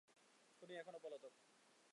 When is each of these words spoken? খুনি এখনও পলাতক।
খুনি 0.57 0.73
এখনও 0.77 0.99
পলাতক। 1.03 1.33